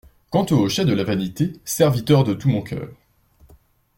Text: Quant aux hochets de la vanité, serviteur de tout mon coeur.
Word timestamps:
Quant 0.31 0.47
aux 0.49 0.55
hochets 0.57 0.85
de 0.85 0.95
la 0.95 1.03
vanité, 1.03 1.53
serviteur 1.63 2.23
de 2.23 2.33
tout 2.33 2.49
mon 2.49 2.63
coeur. 2.63 2.89